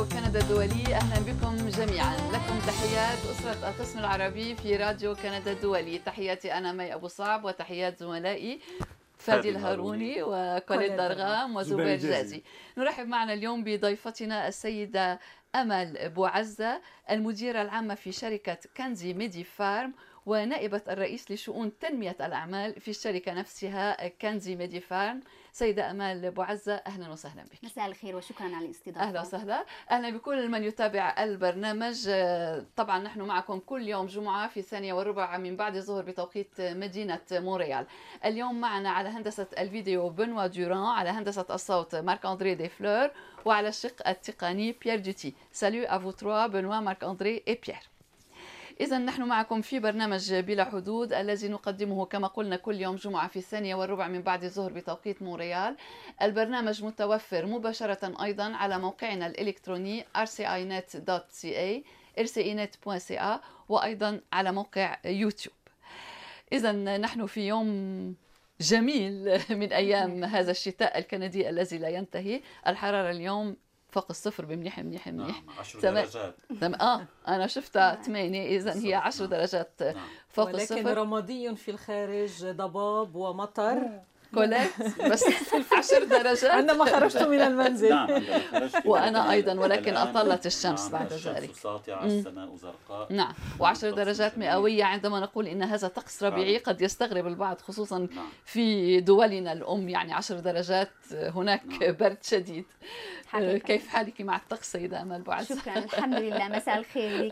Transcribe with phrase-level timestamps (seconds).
[0.00, 2.16] راديو كندا الدولي أهلا بكم جميعا.
[2.16, 7.98] لكم تحيات أسرة القسم العربي في راديو كندا الدولي تحياتي أنا مي أبو صعب وتحيات
[7.98, 8.60] زملائي
[9.18, 12.42] فادي الهاروني وكوليت درغام وزبير جازي
[12.78, 15.20] نرحب معنا اليوم بضيفتنا السيدة
[15.54, 16.80] أمل بوعزة
[17.10, 19.92] المديرة العامة في شركة كنزي ميدي فارم
[20.26, 25.20] ونائبة الرئيس لشؤون تنمية الأعمال في الشركة نفسها كنزي ميدي فارم
[25.52, 27.64] سيدة أمال بوعزة أهلا وسهلا بك.
[27.64, 29.00] مساء الخير وشكرا على الاستضافة.
[29.00, 29.64] أهلا وسهلا.
[29.90, 32.10] أهلا بكل من يتابع البرنامج.
[32.76, 37.86] طبعا نحن معكم كل يوم جمعة في ثانية وربع من بعد الظهر بتوقيت مدينة مونريال.
[38.24, 43.10] اليوم معنا على هندسة الفيديو بنوا دوران على هندسة الصوت مارك أندري دي فلور
[43.44, 47.78] وعلى الشق التقني بيير دوتي salut à vous trois بنوا مارك أندري إي بيير
[48.80, 53.36] إذا نحن معكم في برنامج بلا حدود الذي نقدمه كما قلنا كل يوم جمعة في
[53.36, 55.76] الثانية والربع من بعد الظهر بتوقيت مونريال.
[56.22, 61.82] البرنامج متوفر مباشرة أيضا على موقعنا الإلكتروني rcinet.ca
[62.20, 65.54] rcinet.ca وأيضا على موقع يوتيوب.
[66.52, 68.14] إذا نحن في يوم
[68.60, 72.40] جميل من أيام هذا الشتاء الكندي الذي لا ينتهي.
[72.66, 73.56] الحرارة اليوم
[73.92, 76.34] فوق الصفر بمنيح منيح منيح نعم 10 درجات.
[76.60, 76.74] تم...
[76.74, 79.30] آه أنا شفتها 8 اذا هي 10 نعم.
[79.30, 80.06] درجات نعم.
[80.28, 80.96] فوق ولكن الصفر.
[80.98, 84.00] رمادي في الخارج ضباب ومطر.
[84.34, 84.70] كوليت
[85.10, 85.24] بس
[85.78, 90.92] 10 درجات عندما خرجت من المنزل نعم عندما خرجت وأنا أيضاً، ولكن أطلت الشمس نعم
[90.92, 91.54] بعد ذلك.
[91.54, 92.04] ساطعة.
[92.04, 94.38] السماء زرقاء نعم و10 درجات.
[94.38, 96.58] مئوية عندما نقول إن هذا طقس ربيعي.
[96.58, 101.92] قد يستغرب البعض خصوصا نعم في دولنا الأم يعني 10 درجات هناك نعم.
[101.92, 102.64] برد شديد
[103.26, 103.58] حقيقة.
[103.58, 107.24] كيف حالك مع الطقس سيدة أمل بوعز شكرا الحمد لله مساء الخير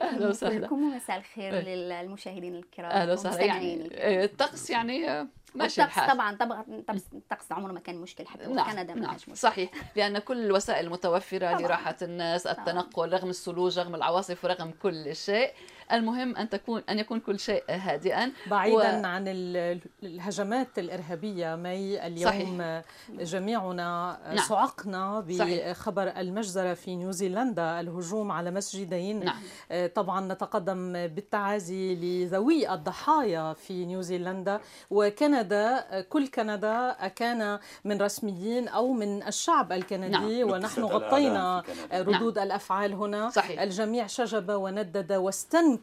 [0.42, 1.55] لكم ومساء الخير.
[1.55, 3.88] للمشاهدين الكرام أهلا وسهلا يعني
[4.24, 8.70] الطقس يعني ماشي الحال طبعا طبعا طقس الطقس عمره ما كان مشكل حتى في نعم
[8.70, 9.10] كندا ما نعم.
[9.10, 11.60] كانش مشكل صحيح لأن كل الوسائل المتوفرة طبعاً.
[11.60, 15.50] لراحة الناس التنقل رغم الثلوج رغم العواصف رغم كل شيء.
[15.92, 22.06] المهم أن تكون أن يكون كل شيء هادئا بعيدا و- عن ال- الهجمات الإرهابية مي
[22.06, 22.82] اليوم صحيح.
[23.20, 24.36] جميعنا نعم.
[24.36, 25.68] صعقنا صحيح.
[25.70, 29.36] بخبر المجزرة في نيوزيلندا الهجوم على مسجدين نعم
[29.70, 34.60] آه، طبعا نتقدم بالتعازي لذوي الضحايا في نيوزيلندا
[34.90, 40.50] وكندا كل كندا كان من رسميين أو من الشعب الكندي نعم.
[40.50, 41.62] ونحن غطينا
[41.92, 43.60] ردود الأفعال هنا صحيح.
[43.60, 45.77] الجميع شجب وندد واستنكر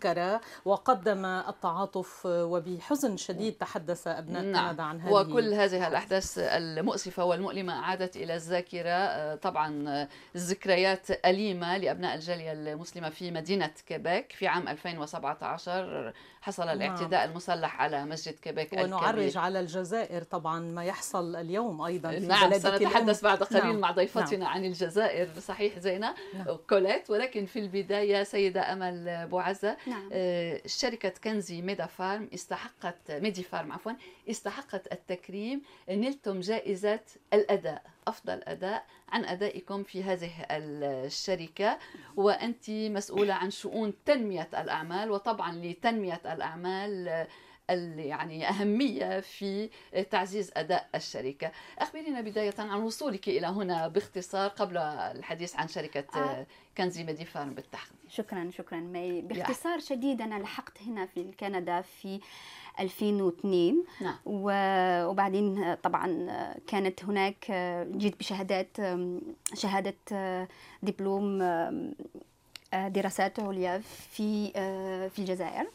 [0.65, 4.69] وقدم التعاطف وبحزن شديد تحدث أبناء نعم.
[4.69, 10.07] كندا عن هذه وكل هذه الأحداث المؤسفة والمؤلمة عادت إلى الذاكرة آه، طبعا آه،
[10.37, 16.13] ذكريات أليمة لأبناء الجالية المسلمة في مدينة كيبيك في عام 2017
[16.45, 16.75] حصل نعم.
[16.75, 22.19] الاعتداء المسلح على مسجد كيبيك ونعرج الكبير على الجزائر طبعا ما يحصل اليوم أيضا في
[22.19, 23.23] نعم سنتحدث.
[23.23, 23.79] بعد قليل نعم.
[23.79, 26.57] مع ضيفتنا عن الجزائر صحيح زينة نعم.
[26.69, 33.43] كوليت ولكن في البداية سيدة أمل بوعزة نعم آه، شركة كنزي ميدا فارم استحقت ميدي
[33.43, 33.91] فارم عفوا
[34.29, 36.99] استحقت التكريم نلتم جائزة
[37.33, 41.77] الأداء أفضل أداء عن أدائكم في هذه الشركة
[42.15, 47.27] وأنت مسؤولة عن شؤون تنمية الأعمال وطبعا لتنمية الأعمال ال-
[47.69, 49.69] يعني أهمية في
[50.11, 51.51] تعزيز أداء الشركة.
[51.79, 56.19] أخبرينا بداية عن وصولك إلى هنا باختصار قبل الحديث عن شركة آه.
[56.19, 56.45] آه،
[56.77, 58.79] كنزي ميدي فارم بالتحديد شكرا شكرا.
[58.79, 62.19] مي باختصار شديد أنا لحقت هنا في كندا في
[62.79, 64.15] 2002 نعم.
[64.25, 66.27] وبعدين طبعا
[66.67, 67.51] كانت هناك
[67.97, 68.77] جيت بشهادات
[69.53, 69.95] شهادة
[70.83, 71.39] دبلوم
[72.73, 74.51] دراسات عليا في
[75.09, 75.67] في الجزائر.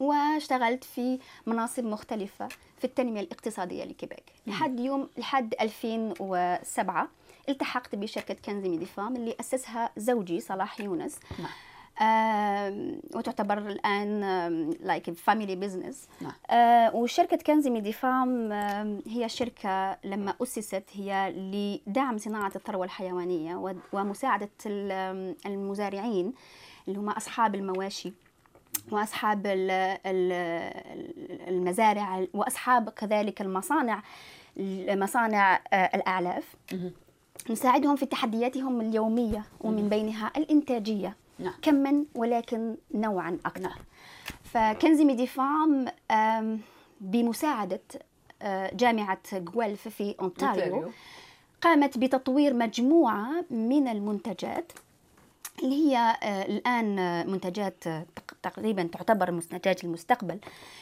[0.00, 2.48] واشتغلت في مناصب مختلفة
[2.78, 4.24] في التنمية الاقتصادية لكيبيك.
[4.46, 7.08] لحد يوم لحد 2007
[7.48, 11.18] التحقت بشركة كنزي ميدي فام اللي أسسها زوجي صلاح يونس.
[11.38, 11.48] نعم.
[12.00, 14.20] آم، وتعتبر الآن
[14.80, 16.32] like family business نعم.
[16.94, 21.32] وشركة كنزي ميدي فام آم، هي شركة لما أسست هي
[21.86, 26.32] لدعم صناعة الثروة الحيوانية و- ومساعدة ال- آم، المزارعين
[26.88, 28.12] اللي هم أصحاب المواشي.
[28.90, 29.70] وأصحاب ال-
[30.06, 34.02] ال- المزارع وأصحاب كذلك المصانع
[34.88, 36.54] مصانع آه، الأعلاف.
[37.50, 41.52] نساعدهم في تحدياتهم اليومية ومن بينها الإنتاجية نعم.
[41.62, 43.78] كما ولكن نوعا أكثر نعم.
[44.44, 46.60] فكنزي ميدي فارم آم،
[47.00, 47.80] بمساعدة
[48.42, 50.90] آه، جامعة جويلف في اونتاريو أونتاريو.
[51.62, 54.72] قامت بتطوير مجموعة من المنتجات
[55.62, 60.38] اللي هي آه، الآن آه، منتجات آه، تق- تقريبا تعتبر منتجات المستقبل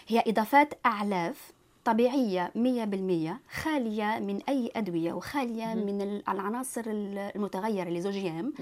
[0.08, 1.52] هي إضافات أعلاف
[1.84, 8.52] طبيعية 100% خالية من أي أدوية وخالية من ال- العناصر ال- المتغيرة les OGM.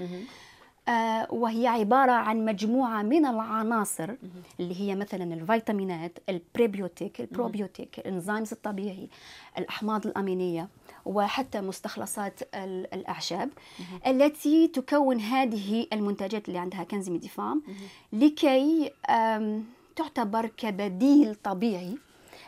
[0.87, 4.11] آه، وهي عبارة عن مجموعة من العناصر
[4.59, 9.09] اللي هي مثلا الفيتامينات البريبيوتيك البروبيوتيك ال enzymes الطبيعي
[9.57, 10.67] الأحماض الأمينية.
[11.05, 13.49] وحتى مستخلصات ال- الأعشاب
[14.07, 17.63] التي تكون هذه المنتجات اللي عندها كنز ميديفام
[18.13, 18.91] لكي
[19.95, 21.97] تعتبر كبديل طبيعي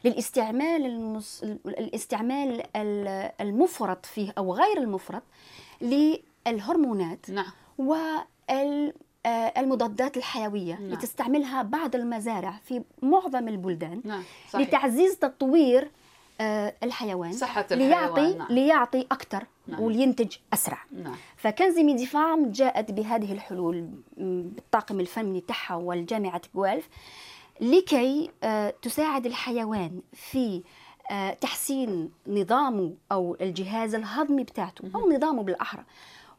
[0.05, 1.43] للاستعمال المس...
[1.65, 5.23] الاستعمال ال- المفرط فيه أو غير المفرط
[5.81, 7.45] للهرمونات نعم.
[9.57, 10.89] والمضادات الحيوية نعم.
[10.91, 14.67] لتستعملها بعض المزارع في معظم البلدان نعم صحيح.
[14.67, 15.87] لتعزيز تطوير آه،
[16.41, 18.47] الحيوان صحة ليعطي الحيوان نعم.
[18.49, 19.79] ليعطي أكثر نعم.
[19.81, 26.89] ولينتج أسرع نعم فكنز ميدي فارم جاءت بهذه الحلول بالطاقم الفني تاعها والجامعة جوالف
[27.61, 30.63] لكي آه، تساعد الحيوان في
[31.11, 35.83] آه، تحسين نظامه أو الجهاز الهضمي بتاعته أو نظامه بالأحرى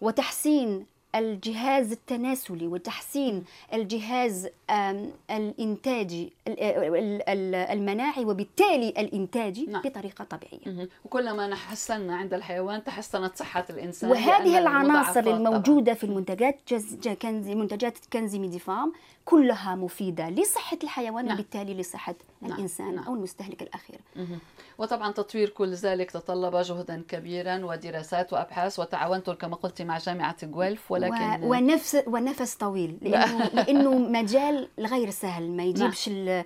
[0.01, 9.83] وتحسين الجهاز التناسلي وتحسين الجهاز آم، الإنتاجي ال- ال- ال- المناعي وبالتالي الإنتاجي نعم.
[9.83, 10.89] بطريقة طبيعية مهم.
[11.05, 17.15] وكلما حسنا عند الحيوان تحسنت صحة الإنسان وهذه العناصر المضاعفات الموجودة في المنتجات جز جا-
[17.15, 18.93] كنزي منتجات كنزي ميدي فارم
[19.25, 21.35] كلها مفيدة لصحة الحيوان نعم.
[21.35, 22.53] وبالتالي لصحة نعم.
[22.53, 23.05] الإنسان نعم.
[23.05, 24.39] أو المستهلك الأخير مهم.
[24.79, 30.91] وطبعا تطوير كل ذلك تطلب جهدا كبيرا ودراسات وأبحاث وتعاونتم كما قلت مع جامعة جويلف
[30.93, 31.50] ولكن و...
[31.50, 36.44] ونفس ونفس طويل لأنه, لأنه مجال غير سهل ما يجيبش ال...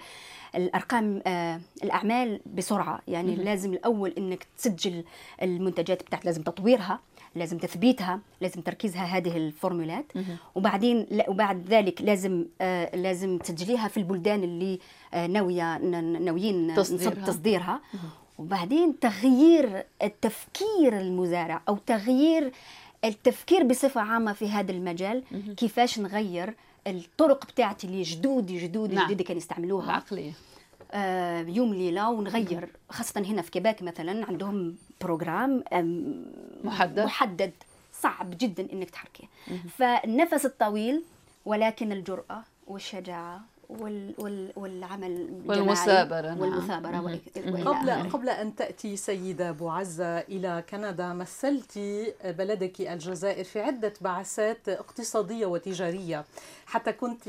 [0.54, 3.44] الأرقام آه الأعمال بسرعة يعني مهم.
[3.44, 5.04] لازم الأول إنك تسجل
[5.42, 7.00] المنتجات بتاعت لازم تطويرها
[7.34, 10.12] لازم تثبيتها لازم تركيزها هذه الفورمولات.
[10.54, 14.78] وبعدين وبعد ذلك لازم آه لازم تسجليها في البلدان اللي
[15.14, 17.26] آه ناويه ناويين تصديرها.
[17.26, 17.80] تصديرها
[18.38, 22.52] وبعدين تغيير التفكير المزارع أو تغيير
[23.04, 25.24] التفكير بصفة عامة في هذا المجال.
[25.56, 26.54] كيفاش نغير
[26.86, 29.06] الطرق بتاعتي اللي جدودي جدودي نعم.
[29.06, 30.32] جدودي كانوا يستعملوها العقليه
[30.92, 35.64] آه، يوم ليلة ونغير خاصة هنا في كيباك مثلا عندهم programme
[36.64, 37.00] محدد.
[37.00, 37.52] محدد
[37.92, 39.24] صعب جدا إنك تحركيه
[39.78, 41.02] فالنفس الطويل
[41.44, 43.40] ولكن الجرأة والشجاعة
[43.80, 46.40] وال وال والعمل والمثابرة، نعم.
[46.40, 47.04] والمثابرة مهم.
[47.04, 48.08] وإلى قبل آخره.
[48.08, 51.78] قبل أن تأتي سيدة بوعزه إلى كندا مثلت
[52.24, 56.24] بلدك الجزائر في عدة بعثات اقتصادية وتجارية
[56.66, 57.28] حتى كنت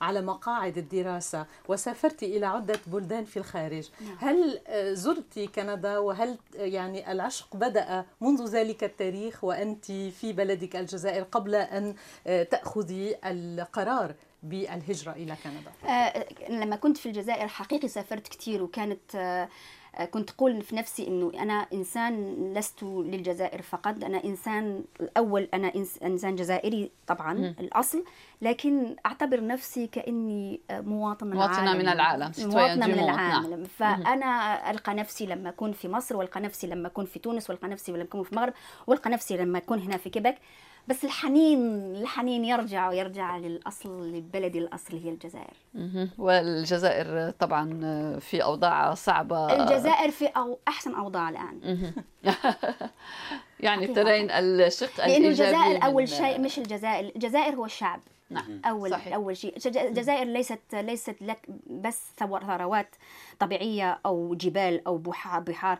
[0.00, 4.16] على مقاعد الدراسة وسافرت إلى عدة بلدان في الخارج نعم.
[4.18, 4.60] هل
[4.96, 11.94] زرت كندا وهل يعني العشق بدأ منذ ذلك التاريخ وأنت في بلدك الجزائر قبل أن
[12.26, 19.48] تأخذي القرار بالهجرة إلى كندا آه، لما كنت في الجزائر حقيقي سافرت كتير وكانت آه،
[20.10, 26.02] كنت أقول في نفسي إنه أنا إنسان لست للجزائر فقط أنا إنسان الأول أنا إنس-
[26.04, 27.54] إنسان جزائري طبعا مم.
[27.60, 28.04] الأصل
[28.42, 32.32] لكن أعتبر نفسي كأني آه، مواطن مواطنة العالم من العالم.
[32.38, 32.98] مواطنة من.
[32.98, 37.68] العالم فأنا ألقى نفسي لما أكون في مصر وألقى نفسي لما أكون في تونس وألقى
[37.68, 38.52] نفسي لما أكون في المغرب
[38.86, 40.38] وألقى نفسي لما أكون هنا في كيباك
[40.88, 41.58] بس الحنين
[41.96, 45.54] الحنين يرجع ويرجع للأصل لبلدي الأصل هي الجزائر.
[46.18, 47.68] والجزائر طبعا
[48.20, 51.92] في أوضاع صعبة الجزائر في أو أحسن أوضاع الآن مهم.
[53.60, 53.86] يعني.
[53.86, 58.60] ترين الشق الإيجابي الجزائر من- شيء مش الجزائر الجزائر هو الشعب نعم.
[58.64, 59.14] أول صحيح.
[59.14, 59.56] أول شيء.
[59.56, 62.94] الجز- الجزائر ليست ليست لك بس ثور- ثروات
[63.38, 65.40] طبيعية أو جبال أو بحار.
[65.40, 65.78] بحار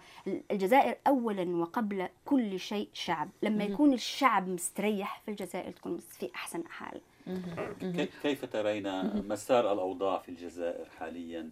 [0.51, 3.29] الجزائر أولا وقبل كل شيء شعب.
[3.43, 3.65] لما.
[3.65, 7.01] يكون الشعب مستريح في الجزائر تكون في أحسن حال.
[8.23, 11.51] كيف ترين مسار الأوضاع في الجزائر حاليا؟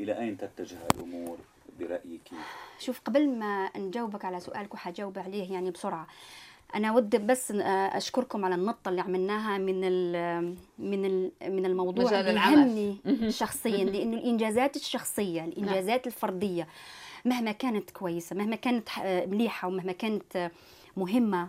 [0.00, 1.38] إلى أين تتجه الأمور
[1.80, 2.30] برأيك؟
[2.78, 6.06] شوف قبل ما نجاوبك على سؤالك وحجاوب عليه يعني بسرعة
[6.74, 12.04] أنا ودي بس آه، أشكركم على النقطة اللي عملناها من ال من ال من الموضوع
[12.20, 12.40] اللي.
[12.62, 12.96] يهمني.
[13.32, 16.68] شخصيا لأنه الإنجازات الشخصية الإنجازات الفردية
[17.24, 20.50] مهما كانت كويسة مهما كانت مليحة ومهما كانت
[20.96, 21.48] مهمة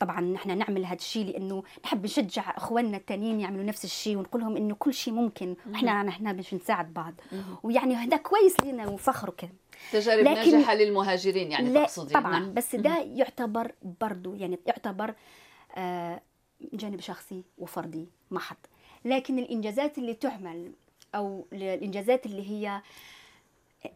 [0.00, 4.56] طبعا نحن نعمل هذا الشيء لأنه نحب نشجع إخواننا التانيين يعملوا نفس الشيء ونقول لهم
[4.56, 7.14] إنه كل شيء ممكن وإحنا نحن باش نساعد بعض.
[7.62, 9.50] ويعني هذا كويس لنا وفخر وكذا
[9.92, 12.54] تجارب لكن- ناجحة للمهاجرين يعني لا تقصدين طبعا نعم.
[12.54, 15.14] بس ده يعتبر برضو يعني يعتبر
[15.76, 16.20] آه،
[16.72, 18.56] جانب شخصي وفردي محض
[19.04, 20.72] لكن الإنجازات اللي تعمل
[21.14, 22.80] أو الإنجازات اللي هي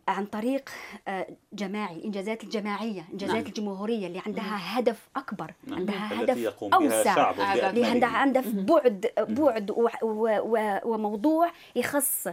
[0.09, 0.71] عن طريق
[1.09, 3.47] آه، جماعي الانجازات الجماعية الانجازات نعم.
[3.47, 5.79] الجمهورية اللي عندها هدف أكبر نعم.
[5.79, 7.31] عندها هدف يقوم أوسع
[7.69, 8.43] اللي عندها عندها.
[8.43, 9.71] بعد بعد
[10.85, 12.29] وموضوع يخص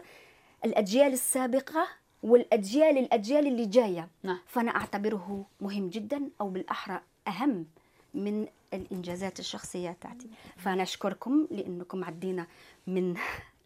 [0.65, 1.87] الأجيال السابقة
[2.23, 4.39] والأجيال الأجيال اللي جاية نعم.
[4.47, 7.65] فأنا أعتبره مهم جدا أو بالأحرى أهم
[8.13, 12.47] من الإنجازات الشخصية تاعتي فأنا أشكركم لأنكم عدينا
[12.87, 13.15] من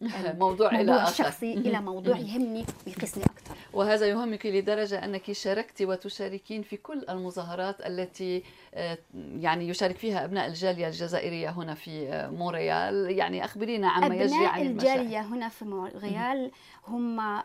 [0.40, 6.78] موضوع آخر شخصي إلى موضوع يهمني ويقيسني أكثر وهذا يهمك لدرجة أنك شاركت وتشاركين في
[6.78, 13.18] كل المظاهرات التي آه، يعني يشارك فيها أبناء الجالية الجزائرية هنا في آه، مونريال.
[13.18, 16.52] يعني أخبرينا عما يجري أبناء عن المشاهد الجالية هنا في مونريال
[16.88, 17.44] هم آه،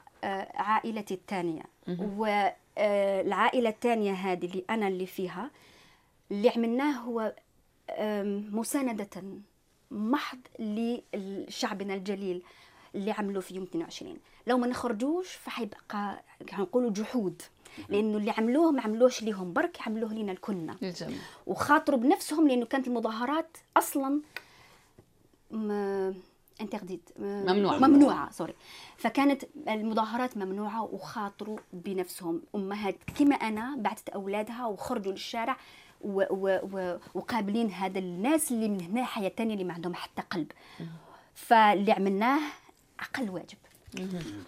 [0.54, 1.62] عائلتي الثانية.
[1.98, 5.50] والعائلة الثانية هذه اللي أنا اللي فيها
[6.30, 7.34] اللي عملناه هو
[8.50, 9.22] مساندة
[9.90, 12.42] محض لشعبنا الجليل.
[12.94, 16.22] اللي عملوا في يوم 22 لو ما نخرجوش فحيبقى
[16.58, 17.42] نقولوا جحود.
[17.88, 20.76] لأنه اللي عملوه ما عملوش ليهم برك عملوه لينا الكلنا.
[21.46, 24.20] وخاطروا بنفسهم لأنه كانت المظاهرات أصلا
[25.50, 25.70] م...
[26.60, 27.78] انترديت ممنوعة.
[27.78, 28.54] ممنوعة سوري
[28.96, 32.42] فكانت المظاهرات ممنوعة وخاطروا بنفسهم.
[32.54, 35.56] أمهات كما أنا بعثت أولادها وخرجوا للشارع
[36.00, 36.22] و...
[36.30, 36.58] و...
[36.72, 36.98] و...
[37.14, 40.52] وقابلين هذا الناس اللي من هنا حياة تانية اللي ما عندهم حتى قلب.
[41.34, 42.40] فاللي عملناه
[43.00, 43.58] أقل واجب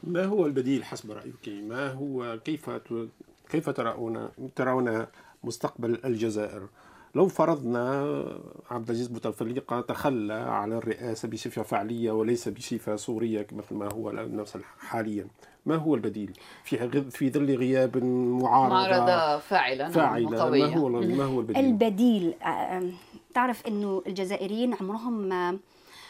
[0.05, 3.09] ما هو البديل حسب رأيك؟ ما هو كيف ت-
[3.51, 5.07] كيف ترون ترون
[5.45, 6.63] مستقبل الجزائر؟
[7.15, 8.01] لو فرضنا
[8.71, 14.59] عبد العزيز بوتفليقة تخلى عن الرئاسة بصفة فعلية وليس بصفة صورية مثل ما هو نفس
[14.79, 15.27] حاليا
[15.67, 20.89] ما هو البديل في في ظل غياب معارضة معارضة فاعلة نعم فاعلة وقوية ما هو
[20.89, 22.83] ما هو البديل؟ البديل آه،
[23.35, 25.59] تعرف إنه الجزائريين عمرهم ما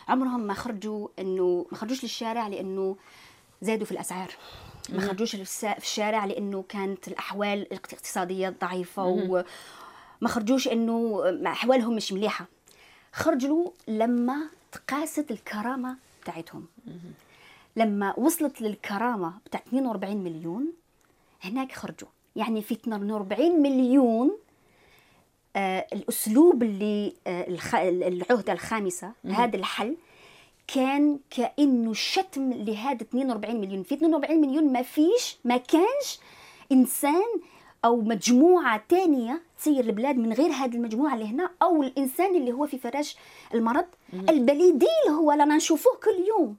[0.09, 2.97] عمرهم ما خرجوا انه ما خرجوش للشارع لإنه
[3.63, 4.31] زادوا في الأسعار.
[4.89, 12.47] ما خرجوش في الشارع لإنه كانت الأحوال الاقتصادية ضعيفة وما خرجوش إنه أحوالهم مش مليحة.
[13.13, 14.37] خرجوا لما
[14.73, 16.67] تقاست الكرامة بتاعتهم.
[17.77, 20.73] لما وصلت للكرامة بتاع 42 مليون
[21.43, 22.09] هناك خرجوا.
[22.37, 24.39] يعني في 42 مليون
[25.93, 27.47] الأسلوب اللي آه.
[27.75, 29.97] العهدة الخامسة هذا الحل
[30.75, 33.83] كان كأنه شتم لهذا 42 مليون.
[33.83, 36.19] في 42 مليون ما فيش ما كانش
[36.73, 37.23] إنسان
[37.85, 42.67] أو مجموعة تانية تسير البلاد من غير هذه المجموعة اللي هنا أو الإنسان اللي هو
[42.67, 43.17] في فراش
[43.55, 43.85] المرض.
[44.29, 46.57] البديل هو لنا نشوفوه كل يوم.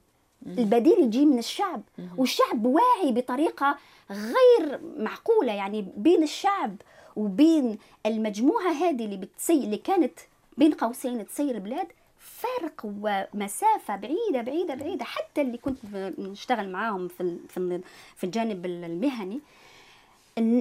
[0.48, 1.82] البديل يجي من الشعب.
[2.18, 3.78] والشعب واعي بطريقة
[4.12, 6.76] غير معقولة يعني بين الشعب.
[7.18, 10.20] وبين المجموعة هذه اللي بتسي اللي كانت
[10.58, 11.88] بين قوسين تسير البلاد
[12.20, 15.06] فرق ومسافة بعيدة بعيدة بعيدة.
[15.06, 15.78] حتى اللي كنت
[16.20, 17.82] نشتغل معاهم في في ال-
[18.16, 19.40] في الجانب المهني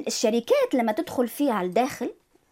[0.07, 2.11] الشركات لما تدخل فيها الداخل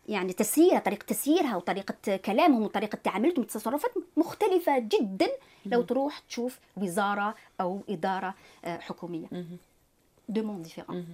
[0.08, 5.28] يعني تسييرها طريقة تسييرها وطريقة كلامهم وطريقة تعاملتهم تصرفات مختلفة جدا
[5.66, 8.34] لو تروح تشوف وزارة أو إدارة
[8.64, 9.26] آه، حكومية.
[10.28, 11.06] deux mondes différents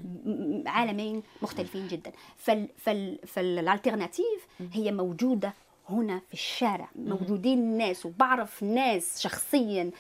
[0.67, 5.55] عالمين مختلفين جدا فال فال ف l'alternative هي موجودة
[5.89, 9.91] هنا في الشارع موجودين ناس وبعرف ناس شخصيا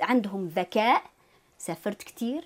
[0.00, 1.02] عندهم ذكاء
[1.58, 2.44] سافرت كتير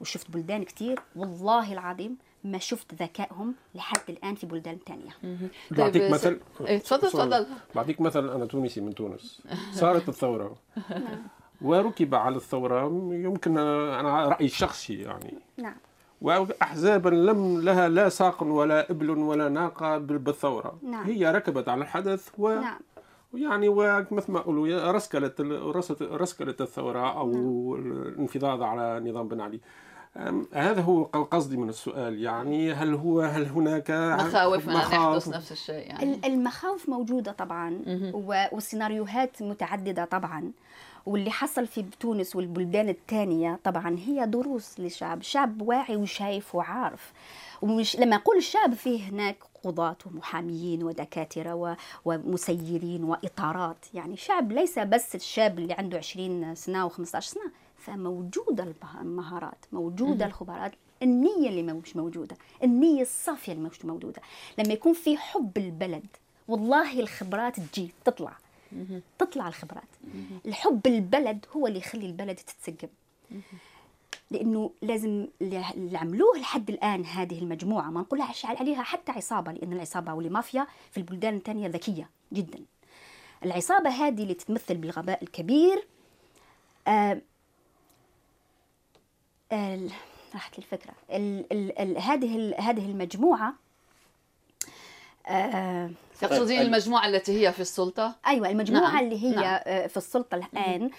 [0.00, 5.40] وشفت بلدان كتير والله العظيم ما شفت ذكائهم لحد الآن في بلدان تانية
[5.70, 7.08] بعطيك طيب، مثل إيه، تفضل.
[7.08, 9.42] تفضل بعطيك مثل أنا تونسي من تونس
[9.72, 10.56] صارت الثوره
[11.62, 12.84] وركب على الثورة.
[13.12, 15.34] يمكن أنا رأيي الشخصي يعني.
[15.56, 15.76] نعم.
[16.20, 20.78] واحزابا لم لها لا ساق ولا إبل ولا ناقة بال- بالثورة.
[20.82, 21.04] نعم.
[21.04, 22.78] هي ركبت على الحدث و نعم.
[23.34, 25.40] يعني ومثل ما يقولوا يا رسكلت
[26.00, 27.30] رسكلت الثورة أو
[27.76, 29.60] الانفضاض على نظام بن علي.
[30.52, 32.22] هذا هو قصدي من السؤال.
[32.22, 36.02] يعني هل هو هل هناك مخاوف من أن يحدث نفس الشيء يعني.
[36.14, 37.78] ال- المخاوف موجودة طبعا
[38.14, 40.52] و- والسيناريوهات متعددة طبعا.
[41.06, 47.12] واللي حصل في تونس والبلدان الثانية طبعا هي دروس للشعب الشعب واعي وشايف وعارف.
[47.62, 54.78] ومش لما أقول الشعب فيه هناك قضاة ومحاميين ودكاترة و- ومسيرين وإطارات يعني شعب ليس
[54.78, 61.62] بس الشاب اللي عنده 20 سنة و15 سنة فموجودة المه- المهارات موجودة الخبرات النية اللي
[61.62, 64.22] مش موجودة النية الصافية اللي مش موجودة.
[64.58, 66.06] لما يكون في حب البلد
[66.48, 68.32] والله الخبرات تجي تطلع.
[69.18, 69.88] تطلع الخبرات.
[70.46, 72.88] الحب البلد هو اللي يخلي البلد تتسقم.
[74.30, 80.14] لأنه لازم اللي عملوه لحد الآن هذه المجموعة ما نقولهاش عليها حتى عصابة لأن العصابة
[80.14, 82.58] والمافيا في البلدان الثانية ذكية جدا.
[83.44, 85.86] العصابة هذه اللي تتمثل بالغباء الكبير
[86.88, 87.20] آه
[89.52, 89.88] آه
[90.34, 90.92] راحت الفكرة.
[91.10, 93.54] ال ال ال هذه هذه المجموعة
[95.30, 99.04] آه تقصدين طيب، المجموعة التي هي في السلطة أيوه المجموعة نعم،.
[99.04, 99.42] اللي هي نعم.
[99.44, 99.88] نعم.
[99.88, 100.90] في السلطة الآن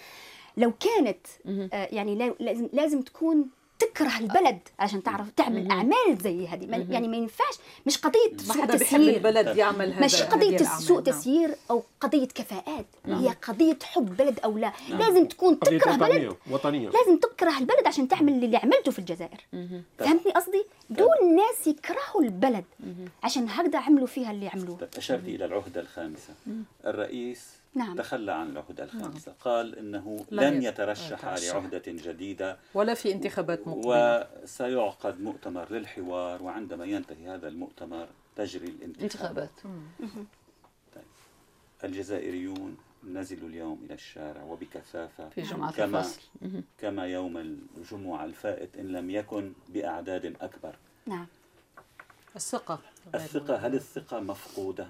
[0.56, 1.26] لو كانت.
[1.72, 3.46] آه، يعني لا- لازم لازم تكون
[3.86, 6.66] تكره البلد عشان تعرف تعمل أعمال زي هذه.
[6.66, 7.54] ما- يعني ما ينفعش.
[7.86, 9.16] مش قضية سوء تسيير.
[9.16, 10.60] البلد يعمل هذا مش الأعمال.
[10.82, 11.04] سوء نعم.
[11.04, 12.86] تسيير أو قضية كفاءات.
[13.06, 14.72] هي قضية حب بلد أو لا.
[14.88, 16.02] لازم تكون تكره بلد.
[16.12, 16.88] وطنية وطنية.
[16.88, 19.40] لازم تكره البلد عشان تعمل اللي عملته في الجزائر.
[19.98, 22.64] فهمتني قصدي؟ دول ناس يكرهوا البلد
[23.22, 24.76] عشان هكذا عملوا فيها اللي عملوه.
[24.78, 26.34] طيب، أشرت إلى العهدة الخامسة.
[26.84, 27.96] الرئيس نعم.
[27.96, 29.32] تخلى عن العهدة الخامسة.
[29.40, 31.24] قال إنه لن لن يت- يترشح.
[31.24, 34.28] لعهدة جديدة ولا في انتخابات مقبلة.
[34.42, 39.50] وسيعقد مؤتمر للحوار وعندما ينتهي هذا المؤتمر تجري الانتخابات.
[40.00, 41.04] انتخابات.
[41.84, 46.20] الجزائريون نزلوا اليوم إلى الشارع وبكثافة في جمعة كما الفصل.
[46.78, 47.36] كما يوم
[47.76, 50.76] الجمعة الفائت إن لم يكن بأعداد أكبر.
[51.06, 51.26] نعم.
[52.36, 52.78] الثقة.
[53.14, 54.88] الثقة هل الثقة مفقودة؟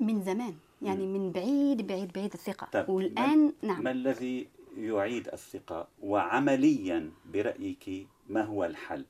[0.00, 0.54] من زمان.
[0.84, 2.68] يعني من بعيد بعيد بعيد الثقة.
[2.72, 3.88] طيب، والآن ما نعم.
[3.88, 9.04] الذي يعيد الثقة؟ وعمليا برأيك ما هو الحل؟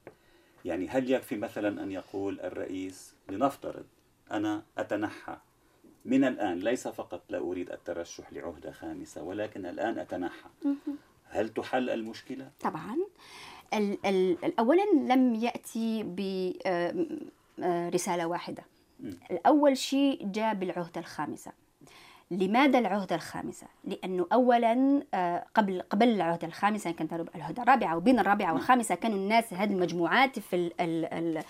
[0.65, 3.85] يعني هل يكفي مثلا أن يقول الرئيس لنفترض
[4.31, 5.37] أنا أتنحى؟
[6.05, 10.51] من الآن ليس فقط لا أريد الترشح لعهدة خامسة ولكن الآن أتنحى.
[11.29, 12.97] هل تحل المشكلة؟ طبعا.
[13.75, 16.03] ال ال أولا لم يأتي
[17.59, 18.65] برسالة واحدة.
[19.31, 21.53] الأول شيء جاء بالعهدة الخامسة.
[22.39, 28.53] لماذا العهدة الخامسة؟ لأنه أولا آه، قبل قبل العهدة الخامسة كانت العهدة الرابعة وبين الرابعة
[28.53, 31.45] والخامسة كانوا الناس هذه المجموعات في ال ال ال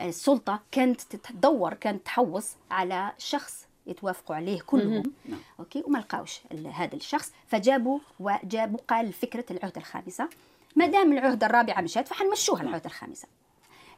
[0.00, 5.02] السلطة كانت تدور كانت تحوص على شخص يتوافقوا عليه كلهم.
[5.60, 6.40] أوكي؟ وما لقاوش
[6.72, 7.32] هذا الشخص.
[7.48, 10.28] فجابوا وجابوا قال فكرة العهده الخامسه
[10.76, 13.28] ما دام العهده الرابعه مشات فحنمشوها العهده الخامسه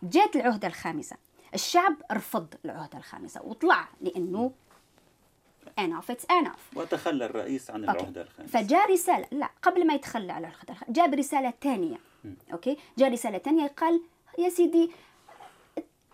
[0.03, 1.17] جات العهده الخامسه
[1.55, 4.53] الشعب رفض العهده الخامسه وطلع لأنه
[5.79, 7.85] enough it's enough وتخلى الرئيس عن.
[7.85, 11.97] العهدة الخامسة فجاء رسالة لا قبل ما يتخلى على خاطر جاء برسالة ثانية.
[12.53, 14.01] okay؟ جاء رسالة ثانية قال
[14.39, 14.91] يا سيدي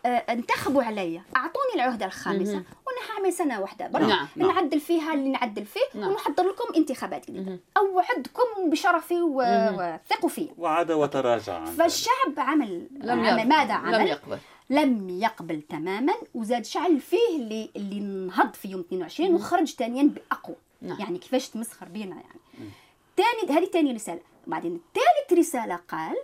[0.06, 2.52] آه، انتخبوا علي أعطوني العهده الخامسه
[2.86, 4.06] وأنا حاعمل سنة واحدة برك.
[4.06, 4.48] نعم، نعم.
[4.50, 6.10] نعدل فيها اللي نعدل فيه نعم.
[6.10, 7.58] ونحضر لكم انتخابات جديدة.
[7.76, 9.42] أوعدكم بشرفي و-
[9.72, 10.48] وثقوا فيا.
[10.58, 11.64] وعاد وتراجع.
[11.64, 14.38] فالشعب عمل عمل ماذا عمل؟ لم يقبل.
[14.70, 20.56] لم يقبل تماما وزاد شعل فيه اللي اللي انهض في يوم 22 وخرج ثانيا بأقوى.
[20.82, 21.00] نعم.
[21.00, 22.70] يعني كيفاش تمسخر بينا يعني.
[23.16, 24.20] ثاني هذه ثاني رسالة.
[24.46, 26.16] بعدين ثالث رسالة قال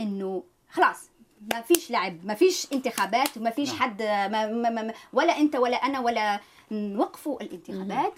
[0.00, 1.08] إنه خلاص
[1.52, 3.78] ما فيش لعب ما فيش انتخابات وما فيش نعم.
[3.78, 8.12] حد ما ما ما ولا أنت ولا أنا ولا نوقفوا الانتخابات.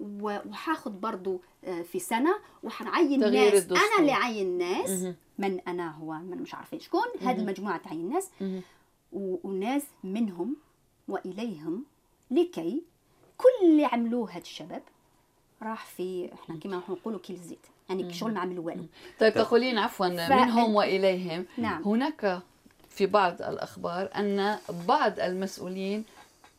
[0.00, 3.54] و- وحاخذ برضو آه، في سنة وحنعين ناس.
[3.54, 3.78] الدستور.
[3.78, 5.06] أنا اللي عين ناس.
[5.38, 7.04] من أنا هو من مش عارفين شكون.
[7.20, 8.28] هذه المجموعه تعين ناس
[9.12, 10.56] و- وناس منهم
[11.08, 11.84] وإليهم
[12.30, 12.82] لكي
[13.38, 14.82] كل اللي عملوه هاد الشباب
[15.62, 17.58] راح في إحنا كما نقولوا كيل الزيت.
[17.88, 18.84] يعني شغل ما عملوا والو.
[19.20, 21.46] طيب تقولين عفوا منهم وإليهم.
[21.58, 21.82] نعم.
[21.82, 22.42] هناك
[22.88, 26.04] في بعض الأخبار أن بعض المسؤولين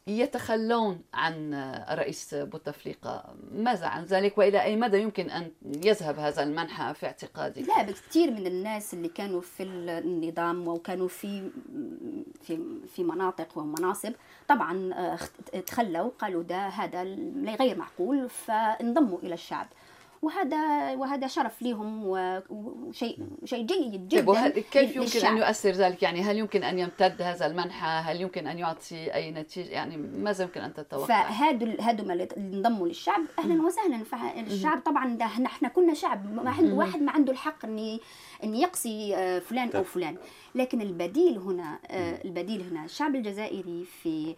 [0.07, 1.53] يتخلون عن
[1.91, 3.35] رئيس بوتفليقة.
[3.51, 8.01] ماذا عن ذلك؟ وإلى أي مدى يمكن أن يذهب هذا المنحى في اعتقادك؟ لا بس
[8.09, 11.51] كثير من الناس اللي كانوا في النظام وكانوا في
[12.41, 14.13] في في مناطق ومناصب
[14.47, 17.03] طبعا آه، تخلوا قالوا ده هذا
[17.59, 19.67] غير معقول فانضموا إلى الشعب.
[20.25, 22.03] وهذا وهذا شرف لهم
[22.49, 25.31] وشيء شيء جيد جدا طيب وهل كيف يمكن للشعب.
[25.31, 29.31] أن يؤثر ذلك؟ يعني هل يمكن أن يمتد هذا المنحى هل يمكن أن يعطي أي
[29.31, 34.03] نتيجة؟ يعني ماذا يمكن أن تتوقع؟ فهادو هادو ما اللي انضموا للشعب أهلا وسهلا.
[34.03, 38.01] فالشعب طبعا ده إحنا كنا شعب ما عنده واحد ما عنده الحق اني
[38.43, 39.83] ان يقصي آه، فلان أو طيب.
[39.83, 40.17] فلان.
[40.55, 44.35] لكن البديل هنا آه، البديل هنا الشعب الجزائري في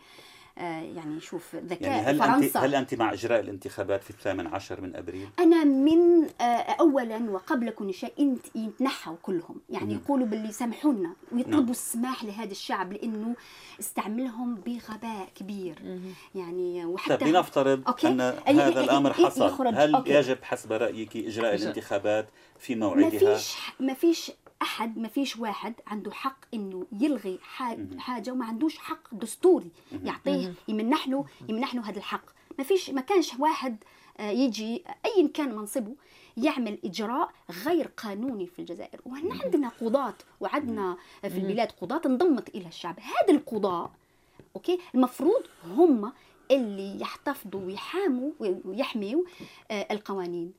[0.65, 4.81] يعني شوف ذكاء يعني هل فرنسا أنت هل أنت مع إجراء الانتخابات في الثامن عشر
[4.81, 6.43] من أبريل؟ أنا من آه،
[6.79, 9.99] اولا وقبل كل شيء يتنحوا كلهم يعني مم.
[10.05, 11.69] يقولوا باللي سامحونا ويطلبوا نعم.
[11.69, 13.35] السماح لهذا الشعب لأنه
[13.79, 15.99] استعملهم بغباء كبير
[16.35, 18.07] يعني وحتى طيب لنفترض okay.
[18.07, 19.67] أن أي- هذا أي- الأمر أي- حصل.
[19.75, 20.13] هل okay.
[20.13, 21.55] يجب حسب رأيك إجراء.
[21.55, 22.27] الانتخابات
[22.59, 27.39] في ما موعدها؟ فيش ما فيش أحد ما فيش واحد عنده حق إنه يلغي
[27.97, 29.71] حاجة وما عندوش حق دستوري
[30.03, 32.25] يعطيه يمنح له يمنح له هذا الحق.
[32.57, 33.77] ما فيش ما كانش واحد
[34.19, 35.95] آه، يجي ايا كان منصبه
[36.37, 37.31] يعمل إجراء
[37.65, 39.01] غير قانوني في الجزائر.
[39.05, 42.99] وهنا عندنا قضاة وعندنا في البلاد قضاة انضمت إلى الشعب.
[42.99, 43.91] هذا القضاء
[44.55, 46.11] أوكي؟ المفروض هم
[46.51, 48.31] اللي يحتفظوا ويحاموا
[48.65, 49.23] ويحميوا
[49.71, 50.51] آه، القوانين.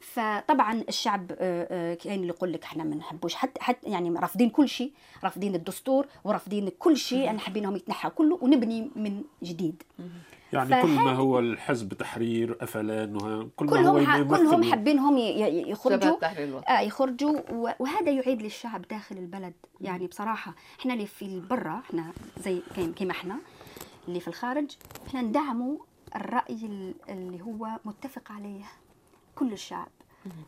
[0.00, 1.36] فطبعا الشعب آه،
[1.70, 3.34] آه، كاين اللي يقول لك إحنا ما نحبوش.
[3.34, 4.92] حتى حتى يعني رافضين كل شيء
[5.24, 9.82] رافضين الدستور ورافضين كل شيء أنا حابينهم يتنحى كله ونبني من جديد.
[10.52, 13.18] يعني كل ما هو الحزب تحرير افلان
[13.56, 13.98] كل ما هو
[14.28, 16.16] كلهم حابينهم يخرجوا.
[16.68, 17.40] آه يخرجوا.
[17.52, 19.52] و- وهذا يعيد للشعب داخل البلد.
[19.80, 23.36] يعني بصراحة إحنا اللي في برا إحنا زي كي- كيما إحنا
[24.08, 24.76] اللي في الخارج.
[25.06, 25.78] إحنا ندعموا
[26.16, 28.64] الرأي ال- اللي هو متفق عليه
[29.34, 29.88] كل الشعب.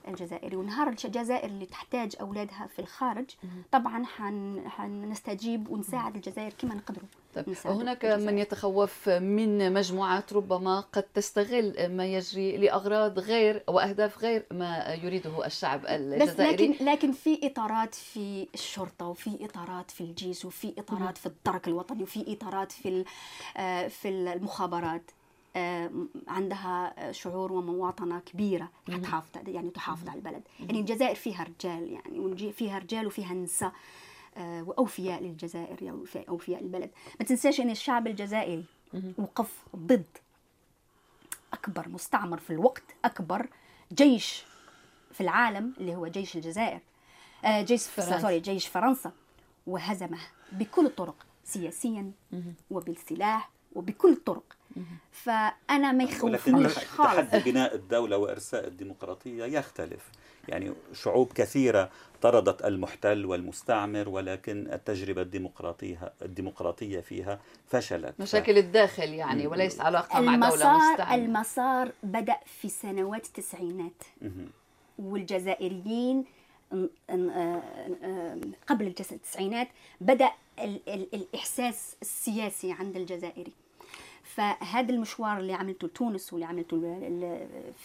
[0.09, 0.57] الجزائري.
[0.57, 3.31] ونهار الجزائر اللي تحتاج أولادها في الخارج
[3.73, 4.63] طبعا حن...
[4.69, 7.09] حنستجيب ونساعد الجزائر كما نقدروا.
[7.35, 8.33] طيب نساعد هناك الجزائر.
[8.33, 15.47] من يتخوف من مجموعات ربما قد تستغل ما يجري لأغراض غير وأهداف غير ما يريده
[15.47, 16.69] الشعب بس الجزائري.
[16.69, 22.03] لكن لكن في إطارات في الشرطة وفي إطارات في الجيش وفي إطارات في الدرك الوطني
[22.03, 23.05] وفي إطارات في
[23.57, 25.11] آه، في المخابرات.
[26.29, 28.71] عندها شعور ومواطنة كبيرة
[29.03, 30.43] تحافظ يعني تحافظ على البلد.
[30.61, 33.73] يعني الجزائر فيها رجال يعني فيها رجال وفيها نساء
[34.37, 36.91] آه، وأوفياء للجزائر يعني وفي- أوفياء للبلد.
[37.21, 38.65] ما تنساش ان الشعب الجزائري
[39.19, 40.05] وقف ضد
[41.53, 43.49] أكبر مستعمر في الوقت أكبر
[43.93, 44.45] جيش
[45.13, 46.81] في العالم اللي هو جيش الجزائر.
[47.45, 48.21] آه، جيش فرنسا.
[48.21, 49.13] سوري جيش فرنسا.
[49.67, 50.19] وهزمه
[50.53, 52.13] بكل الطرق سياسيا
[52.71, 53.51] وبالسلاح.
[53.75, 54.57] وبكل الطرق.
[55.13, 57.31] فأنا ما يخوفنيش خالص.
[57.31, 60.11] تحدي بناء الدولة وإرساء الديمقراطية يختلف.
[60.49, 61.91] يعني شعوب كثيرة
[62.23, 68.15] طردت المحتل والمستعمر ولكن التجربة الديمقراطية الديمقراطية فيها فشلت.
[68.21, 71.15] مشاكل الداخل يعني وليس علاقة مع دولة المسار مستعمرة.
[71.15, 74.03] المسار بدأ في سنوات التسعينات.
[74.99, 76.25] والجزائريين
[76.73, 79.69] آه، آه، قبل التسعينات
[80.01, 83.53] بدأ ال ال الإحساس السياسي عند الجزائري.
[84.35, 86.99] فهذا المشوار اللي عملته لتونس واللي عملته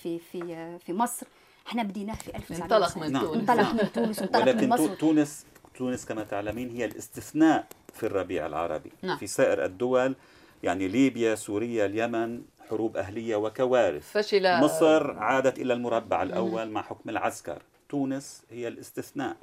[0.02, 1.28] في في في مصر
[1.68, 3.26] إحنا بديناه في 1990 انطلق من نعم.
[3.26, 3.38] تونس.
[3.50, 4.96] انطلق من تونس وانطلق من مصر.
[4.96, 5.46] تونس
[5.78, 9.18] تونس كما تعلمين هي الاستثناء في الربيع العربي نعم.
[9.18, 10.16] في سائر الدول
[10.64, 14.12] يعني ليبيا سوريا اليمن حروب أهلية وكوارث.
[14.12, 14.60] فشل.
[14.62, 17.62] مصر عادت إلى المربع الأول مع حكم العسكر.
[17.90, 19.38] تونس هي الاستثناء.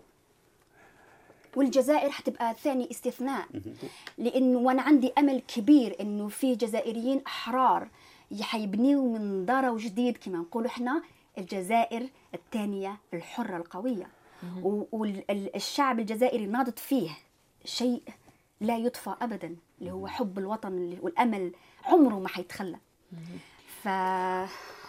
[1.56, 3.46] والجزائر حتبقى ثاني استثناء.
[4.18, 7.88] لأنه وأنا عندي أمل كبير إنه في جزائريين أحرار
[8.40, 11.02] حيبنيوا من دار جديد كما نقولوا إحنا
[11.38, 14.06] الجزائر الثانية الحرة القوية.
[14.92, 17.10] والشعب الجزائري ناضت فيه
[17.64, 18.02] شيء
[18.60, 21.52] لا يطفى ابدا اللي هو حب الوطن والأمل
[21.84, 22.76] عمره ما حيتخلى.
[23.84, 23.88] ف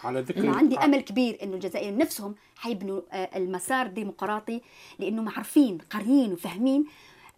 [0.06, 4.60] على ذكر أنا عندي أمل كبير إنه الجزائر نفسهم حيبنوا آه، المسار ديمقراطي
[4.98, 6.84] لانهم عارفين قاريين وفاهمين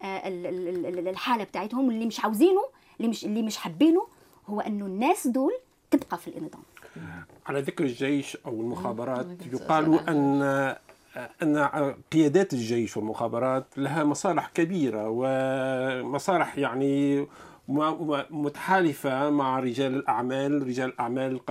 [0.03, 1.90] آه، ال- ال- ال- الحالة بتاعتهم.
[1.90, 2.62] اللي مش عاوزينه
[2.99, 4.07] اللي مش اللي مش حابينه
[4.47, 5.53] هو إنه الناس دول
[5.90, 6.62] تبقى في النظام
[7.47, 9.27] على ذكر الجيش أو المخابرات.
[9.53, 10.42] يقال أن
[11.42, 17.27] أن قيادات الجيش والمخابرات لها مصالح كبيرة ومصالح يعني
[17.68, 17.81] م-
[18.12, 21.50] م- متحالفة مع رجال الأعمال، رجال الأعمال ق-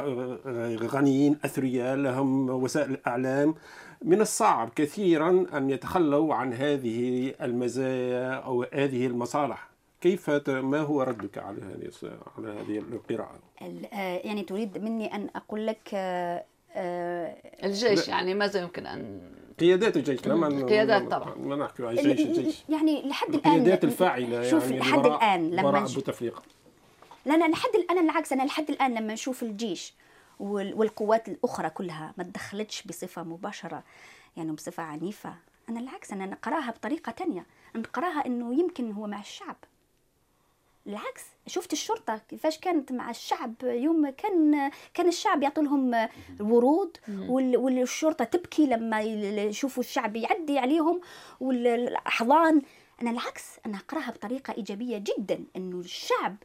[0.95, 3.55] غنيين أثرياء لهم وسائل الإعلام
[4.01, 9.67] من الصعب كثيرا أن يتخلوا عن هذه المزايا أو هذه المصالح.
[10.01, 11.89] كيف ما هو ردك على هذه
[12.37, 16.43] على هذه القراءة؟ ال- آه، يعني تريد مني أن أقول لك آه،
[16.75, 19.21] آه، الجيش يعني ماذا يمكن أن
[19.59, 21.35] قيادات الجيش لما قيادات طبعا.
[21.35, 22.27] ما نحكي عن الجيش.
[22.37, 26.43] الجيش يعني لحد الآن القيادات الفاعلة شوف يعني لحد الآن لما وراء نج- بوتفليقه
[27.25, 29.93] لا أنا لحد الان العكس أنا لحد الآن لما نشوف الجيش
[30.39, 33.83] وال- والقوات الأخرى كلها ما تدخلتش بصفة مباشرة
[34.37, 35.33] يعني بصفة عنيفة
[35.69, 37.45] أنا العكس أنا نقراها بطريقة تانية.
[37.75, 39.55] نقراها إنه يمكن هو مع الشعب.
[40.87, 46.07] العكس شفت الشرطة كيفاش كانت مع الشعب يوم كان كان الشعب يعطي لهم
[46.39, 51.01] ورود وال- والشرطة تبكي لما يشوفوا الشعب يعدي عليهم
[51.39, 52.61] والاحضان
[53.01, 56.35] أنا العكس أنا أقرأها بطريقة إيجابية جدا إنه الشعب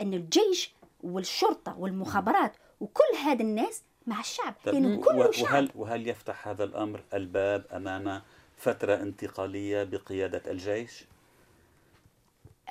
[0.00, 4.54] إنه الجيش والشرطة والمخابرات وكل هذا الناس مع الشعب.
[4.66, 8.22] لأنه كله شعب وهل وهل يفتح هذا الأمر الباب أمام
[8.56, 11.04] فترة انتقالية بقيادة الجيش؟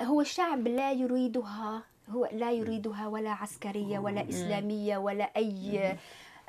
[0.02, 5.96] هو الشعب لا يريدها هو لا يريدها ولا عسكرية ولا إسلامية ولا أي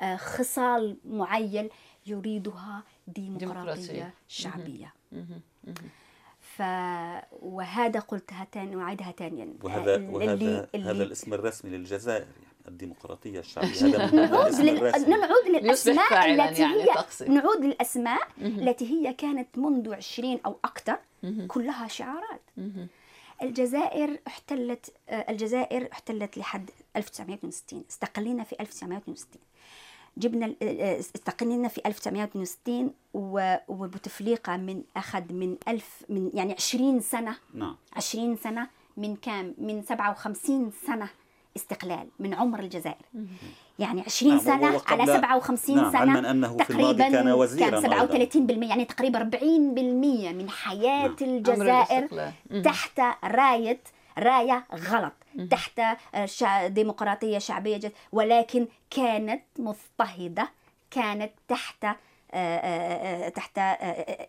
[0.00, 1.68] آه، خصال معين
[2.06, 4.14] يريدها ديمقراطية.
[4.28, 4.94] شعبية.
[6.40, 6.62] ف
[7.42, 10.32] وهذا قلتها تاني وأعيدها ثانيا وهذا اللي- وهذا
[10.74, 13.68] اللي- هذا الاسم الرسمي للجزائر يعني الديمقراطية الشعبية.
[13.96, 15.10] هذا نعود لل...
[15.10, 17.28] نعود للأسماء التي يعني هي تقصد.
[17.30, 20.96] نعود للأسماء التي هي كانت منذ عشرين أو أكثر.
[21.48, 22.40] كلها شعارات.
[23.42, 29.42] الجزائر احتلت آه، الجزائر احتلت لحد 1962 استقلينا في 1962
[30.16, 37.00] جبنا ال- آه، استقلينا في 1962 و- وبوتفليقة من أخذ من ألف من يعني 20
[37.00, 37.36] سنة.
[37.54, 37.76] نعم.
[37.92, 41.08] 20 سنة من كام؟ من 57 سنة.
[41.56, 43.04] استقلال من عمر الجزائر
[43.78, 47.92] يعني 20 نعم، سنة على 57 نعم، سنة علما أنه في تقريبا كان وزيراً كان
[47.92, 48.26] أيضاً.
[48.26, 51.16] 37% يعني تقريبا 40% من حياة نعم.
[51.22, 52.32] الجزائر.
[52.64, 53.80] تحت راية
[54.18, 55.12] راية غلط
[55.50, 55.80] تحت
[56.14, 56.66] آه،.
[56.66, 60.48] ديمقراطية شعبية جد ولكن كانت مضطهدة
[60.90, 61.96] كانت تحت آه،
[62.34, 63.58] آه، تحت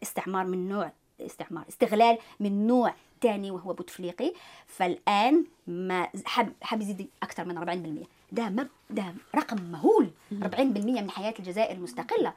[0.03, 4.33] استعمار من نوع استعمار استغلال من نوع ثاني وهو بوتفليقي
[4.67, 8.67] فالآن ما حب حب يزيد أكثر من 40% ده.
[8.89, 10.09] ده رقم مهول
[10.41, 12.33] 40% من حياة الجزائر المستقلة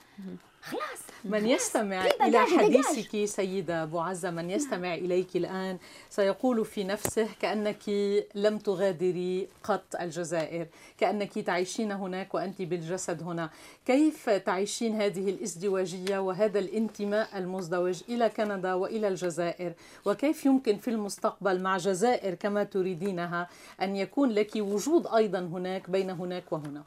[0.63, 0.83] خلاص.
[1.25, 2.39] من يستمع إلى.
[2.47, 5.79] حديثك سيدة معزة من يستمع إليك الآن
[6.11, 7.89] سيقول في نفسه كأنك
[8.35, 10.67] لم تغادري قط الجزائر
[10.99, 13.51] كأنك تعيشين هناك وأنت بالجسد هنا.
[13.87, 19.73] كيف تعيشين هذه الازدواجية وهذا الانتماء المزدوج إلى كندا وإلى الجزائر؟
[20.05, 23.49] وكيف يمكن في المستقبل مع جزائر كما تريدينها
[23.83, 26.83] أن يكون لك وجود أيضا هناك بين هناك وهنا؟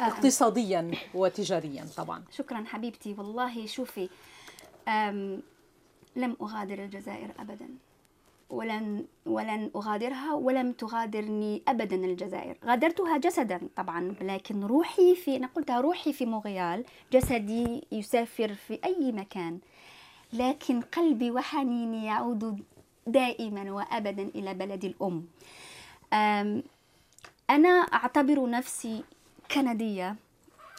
[0.00, 2.24] اقتصاديا وتجاريا طبعا.
[2.30, 4.08] شكرا حبيبتي والله شوفي
[6.16, 7.68] لم أغادر الجزائر أبدا.
[8.50, 12.56] ولن ولن أغادرها ولم تغادرني أبدا الجزائر.
[12.64, 19.12] غادرتها جسدا طبعا لكن روحي في أنا قلتها روحي في مونريال جسدي يسافر في أي
[19.12, 19.58] مكان.
[20.32, 22.62] لكن قلبي وحنيني يعود
[23.06, 25.26] دائما وأبدا إلى بلدي الأم.
[26.12, 26.62] أم
[27.50, 29.04] أنا أعتبر نفسي
[29.50, 30.16] كندية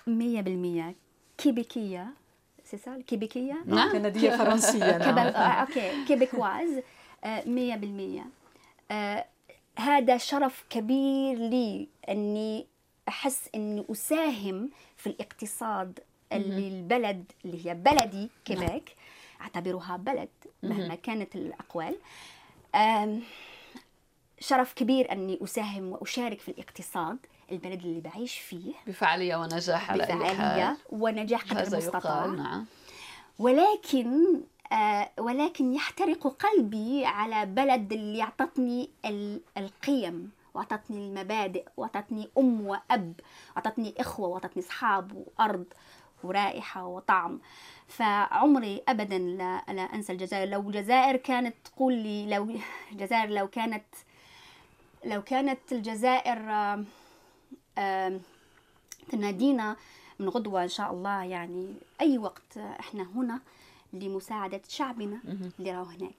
[0.07, 0.95] مية بالمية.
[1.37, 2.07] كيبيكية.
[2.63, 3.91] سيسال كيبيكية؟ نعم.
[3.91, 4.97] كندية فرنسية.
[4.97, 5.17] نعم.
[5.17, 6.05] آه، okay.
[6.07, 6.81] Québécoise.
[7.23, 8.25] آه، مية بالمية.
[8.91, 9.25] آه،
[9.77, 12.65] هذا شرف كبير لي إني
[13.07, 15.99] أحس إني أساهم في الاقتصاد
[16.33, 18.95] اللي البلد اللي هي بلدي كيبيك
[19.41, 20.29] أعتبرها بلد
[20.63, 21.95] مهما كانت الأقوال.
[24.39, 27.17] شرف كبير إني أساهم وأشارك في الاقتصاد.
[27.51, 32.25] البلد اللي بعيش فيه بفعالية ونجاح على بفعالية ونجاح قدر المستطاع.
[32.25, 32.65] نعم.
[33.39, 42.67] ولكن آه ولكن يحترق قلبي على بلد اللي أعطتني ال- القيم وأعطتني المبادئ وأعطتني أم
[42.67, 43.13] وأب
[43.55, 45.65] وأعطتني إخوة وأعطتني أصحاب وأرض
[46.23, 47.39] ورائحة وطعم.
[47.87, 50.49] فعمري أبدا لا, لا أنسى الجزائر.
[50.49, 52.49] لو الجزائر كانت تقول لي لو
[52.91, 53.83] الجزائر لو كانت
[55.05, 56.85] لو كانت الجزائر آم،
[59.11, 59.75] تنادينا
[60.19, 63.39] من غدوة إن شاء الله يعني أي وقت إحنا هنا
[63.93, 65.19] لمساعدة شعبنا
[65.59, 66.15] اللي راهو هناك.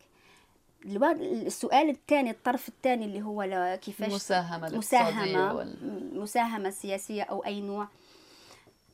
[1.46, 3.42] السؤال الثاني الطرف الثاني اللي هو
[3.82, 4.12] كيفاش
[4.68, 6.20] الاقتصادية مساهمة وال...
[6.20, 7.88] مساهمة سياسية أو أي نوع.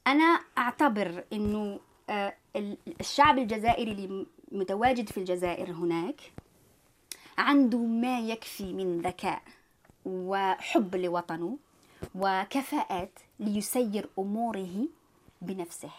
[0.07, 6.21] أنا أعتبر إنه آه، ال- الشعب الجزائري اللي متواجد في الجزائر هناك
[7.39, 9.43] عنده ما يكفي من ذكاء
[10.07, 11.57] وحب لوطنه.
[12.15, 14.87] وكفاءات ليسير أموره
[15.43, 15.91] بنفسه.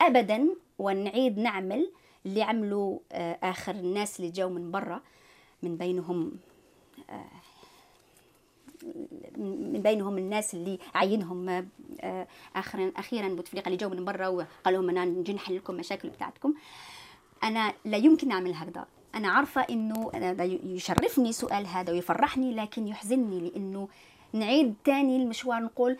[0.00, 1.90] أبدا ونعيد نعمل
[2.26, 5.00] اللي عملوا آه، آخر الناس اللي جاوا من برا
[5.62, 6.32] من بينهم
[9.38, 11.68] من بينهم الناس اللي عينهم
[12.00, 12.26] آه،
[12.56, 16.54] اخرا أخيرا بوتفليقة اللي جو من برا وقال لهم أنا نجي نحل لكم مشاكل بتاعتكم.
[17.42, 18.86] أنا لا يمكن أعمل هكذا.
[19.14, 20.10] أنا عارفة إنه
[20.64, 23.88] يشرفني سؤال هذا ويفرحني لكن يحزنني لأنه
[24.32, 25.96] نعيد تاني المشوار نقول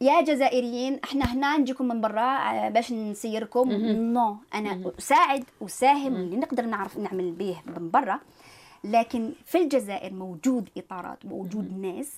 [0.00, 3.72] يا جزائريين إحنا هنا نجيكم من برا آه، باش نسيركم.
[4.12, 8.20] non أنا اساعد اساهم اللي نقدر نعرف نعمل به من برا
[8.84, 12.12] لكن في الجزائر موجود إطارات موجود ناس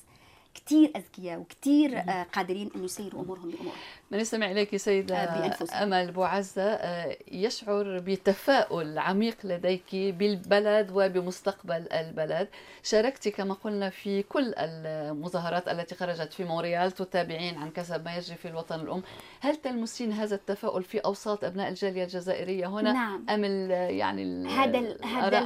[0.54, 3.72] كتير أذكياء وكتير آه، قادرين ان يسيروا أمورهم بامورهم
[4.10, 5.82] من يستمع إليك سيدة آه، بأنفسهم.
[5.82, 12.48] أمل بوعزة آه، يشعر بتفاؤل عميق لديك بالبلد وبمستقبل البلد.
[12.82, 18.36] شاركت كما قلنا في كل المظاهرات التي خرجت في مونريال تتابعين عن كثب ما يجري
[18.36, 19.02] في الوطن الأم.
[19.40, 23.26] هل تلمسين هذا التفاؤل في أوساط أبناء الجالية الجزائرية هنا؟ نعم.
[23.30, 25.38] ال- يعني هذا هذا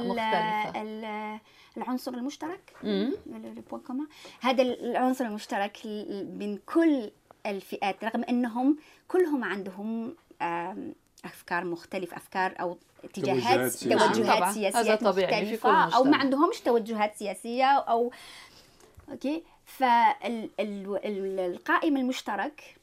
[1.77, 2.73] العنصر المشترك.
[4.41, 7.11] هذا العنصر المشترك ال- بين كل
[7.45, 8.77] الفئات رغم أنهم
[9.07, 10.15] كلهم عندهم
[11.25, 14.07] أفكار مختلفة أفكار أو اتجاهات توجهات سياسية.
[14.13, 14.53] توجهات.
[14.53, 16.17] سياسيه هذا طبيعي في كل مختلفة أو ما.
[16.17, 18.11] عندهمش توجهات سياسية أو
[19.11, 19.43] أوكي
[20.59, 22.75] فالقائم المشترك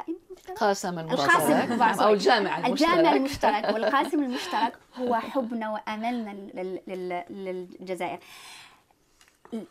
[0.00, 2.00] قائم مشترك قاسم القاسم المشترك.
[2.00, 2.88] أو الجامع المشترك.
[2.90, 3.64] الجامع المشترك.
[3.74, 8.18] والقاسم المشترك هو حبنا وأملنا لل- لل- للجزائر.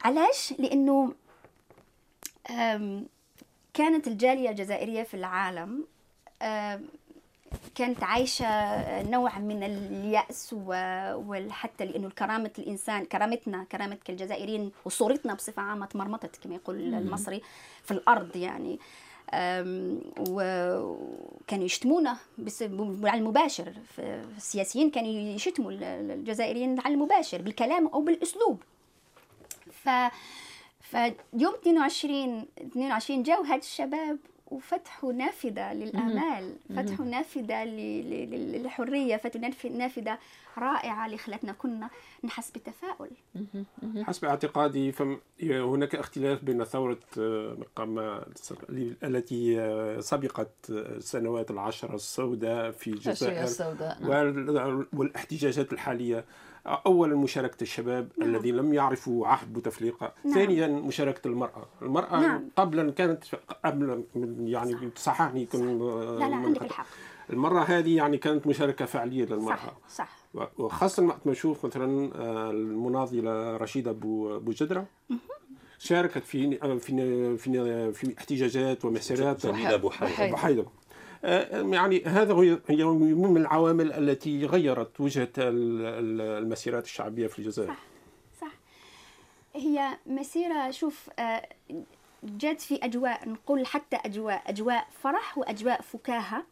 [0.05, 1.13] علاش؟ لأنه
[3.73, 5.83] كانت الجالية الجزائرية في العالم
[7.75, 8.45] كانت عايشة
[9.01, 16.55] نوع من اليأس وحتى لأنه كرامة الإنسان كرامتنا كرامة الجزائريين وصورتنا بصفة عامة تمرمطت كما
[16.55, 17.41] يقول المصري
[17.83, 18.79] في الأرض يعني.
[20.29, 22.17] وكانوا يشتمونا
[23.03, 23.73] على المباشر.
[24.37, 28.63] السياسيين كانوا يشتموا الجزائريين على المباشر بالكلام أو بالأسلوب.
[29.71, 29.89] ف
[30.81, 40.17] فيوم 22 22 جاوا هاد الشباب وفتحوا نافذة للآمال فتحوا نافذة للحرية فتحوا نافذة
[40.57, 41.89] رائعة اللي خلتنا كنا
[42.23, 43.09] نحس بالتفاؤل.
[44.03, 44.93] حسب اعتقادي
[45.41, 46.99] هناك اختلاف بين ثورة
[49.03, 54.87] التي سبقت السنوات العشر السوداء في الجزائر السوداء نعم.
[54.93, 56.25] والإحتجاجات الحالية.
[56.67, 58.29] اولا مشاركة الشباب نعم.
[58.29, 60.33] الذين لم يعرفوا عهد بوتفليقة نعم.
[60.33, 61.65] ثانيا مشاركة المرأة.
[61.81, 62.49] المرأة نعم.
[62.55, 63.23] قبلا كانت
[63.65, 64.03] قبل
[64.39, 65.79] يعني تصححني كن
[66.19, 66.85] لا لا عندك الحق.
[67.29, 69.55] المره هذه يعني كانت مشاركة فعلية للمرأة.
[69.55, 70.09] صح صح.
[70.57, 74.85] وخاصة وقت ما نشوف مثلا آه، المناضلة رشيدة بوجدره
[75.79, 80.65] شاركت في في في في احتجاجات ومسيرات بحيدة آه،
[81.73, 87.69] يعني هذا هو من العوامل التي غيرت وجهة المسيرات الشعبية في الجزائر.
[87.69, 87.83] صح
[88.41, 88.51] صح.
[89.55, 91.49] هي مسيرة شوف آه،
[92.23, 96.43] جات في أجواء نقول حتى أجواء أجواء فرح وأجواء فكاهة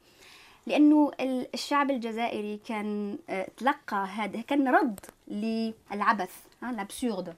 [0.68, 1.12] لأنه
[1.54, 7.34] الشعب الجزائري كان آه، تلقى هذا كان رد للعبث l'absurde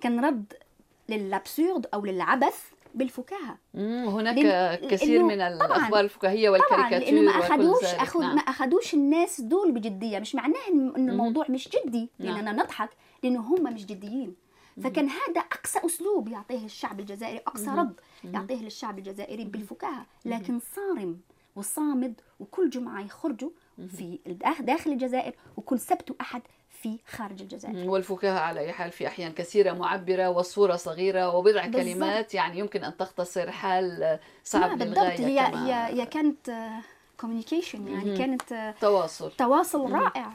[0.00, 0.52] كان رد
[1.08, 3.58] لل absurde أو للعبث بالفكاهة.
[3.74, 4.88] هناك لأن...
[4.88, 8.34] كثير من الاخبار الفكاهية والكاريكاتير لأنه ما اخذوش أخذ نعم.
[8.34, 10.18] ما أخذوش الناس دول بجدية.
[10.18, 12.56] مش معناه ان الموضوع مش جدي لأننا نعم.
[12.56, 12.90] نضحك
[13.22, 14.34] لأنه هم مش جديين.
[14.82, 20.06] فكان هذا أقصى أسلوب يعطيه الشعب الجزائري أقصى رد يعطيه للشعب الجزائري بالفكاهة.
[20.24, 21.20] لكن صارم
[21.56, 24.18] وصامد وكل جمعة يخرجوا في
[24.60, 26.42] داخل الجزائر وكل سبت وأحد
[26.84, 31.82] في خارج الجزائر والفكاهة على أي حال في أحيان كثيرة معبرة والصورة صغيرة وبضع بالزبط.
[31.82, 36.50] كلمات يعني يمكن أن تختصر حال صعب للغاية بالضبط هي, هي, هي كانت
[37.20, 39.32] كوميونيكيشن يعني كانت تواصل.
[39.38, 40.32] تواصل رائع.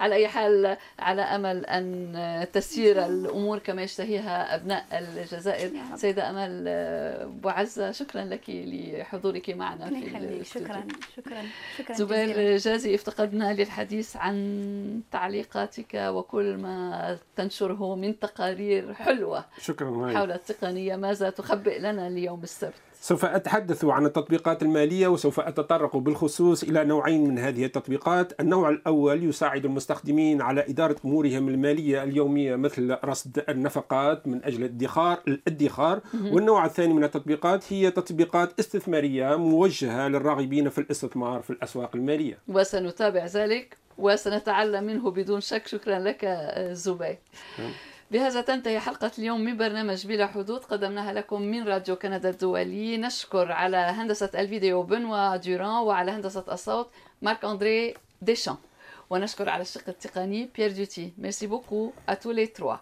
[0.00, 5.70] على أي حال على أمل أن تسير الأمور كما يشتهيها أبناء الجزائر.
[5.96, 10.68] سيدة أمل أبو عزة شكرا لك لحضورك معنا في الاستوديو.
[10.68, 10.86] شكرا.
[11.16, 11.42] شكرا.
[11.78, 20.32] شكرا زبير جازي افتقدنا للحديث عن تعليقاتك وكل ما تنشره من تقارير حلوة شكرا حول
[20.32, 20.96] التقنية.
[20.96, 27.28] ماذا تخبئ لنا اليوم السبت؟ سوف أتحدث عن التطبيقات المالية وسوف أتطرق بالخصوص إلى نوعين
[27.28, 28.40] من هذه التطبيقات.
[28.40, 35.22] النوع الأول يساعد المستخدمين على إدارة أمورهم المالية اليومية مثل رصد النفقات من أجل الادخار
[35.28, 36.00] الادخار.
[36.14, 42.38] والنوع الثاني من التطبيقات هي تطبيقات استثمارية موجهة للراغبين في الاستثمار في الأسواق المالية.
[42.48, 45.66] وسنتابع ذلك وسنتعلم منه بدون شك.
[45.66, 46.24] شكرا لك
[46.72, 47.18] زبير
[47.58, 47.72] نعم.
[48.14, 50.64] بهذا تنتهي حلقة اليوم من برنامج بلا حدود.
[50.64, 52.96] قدمناها لكم من راديو كندا الدولي.
[52.96, 56.90] نشكر على هندسة الفيديو بنوا دوران وعلى هندسة الصوت
[57.22, 58.56] مارك أندري ديشان
[59.10, 62.76] ونشكر على الشق التقني بيير دوتي merci beaucoup à tous les trois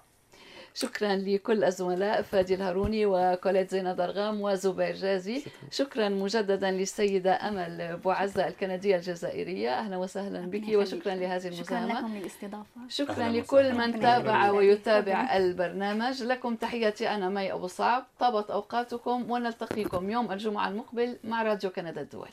[0.75, 5.41] شكرا لكل الزملاء فادي الهاروني وكوليت زينة درغام وزبير جازي.
[5.41, 9.71] شكرا, شكرا مجددا للسيدة أمل بوعزة الكندية الجزائرية.
[9.79, 12.81] أهلا وسهلا بك وشكرا لهذه المساهمة شكرا لكم للاستضافة.
[12.89, 16.23] شكرا لكل من تابع ويتابع البرنامج.
[16.23, 17.09] لكم تحياتي.
[17.09, 18.07] أنا مي أبو صعب.
[18.19, 22.31] طابت أوقاتكم ونلتقيكم يوم الجمعة المقبل مع راديو كندا الدولي.